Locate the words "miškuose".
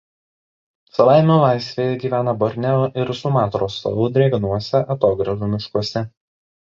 5.53-6.03